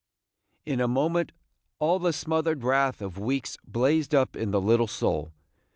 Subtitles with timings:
[0.65, 1.31] In a moment
[1.77, 5.31] all the smothered wrath of weeks blazed up in the little soul.